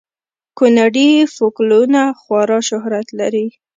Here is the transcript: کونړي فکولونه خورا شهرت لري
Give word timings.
کونړي 0.57 1.09
فکولونه 1.35 2.01
خورا 2.21 2.59
شهرت 2.69 3.07
لري 3.19 3.45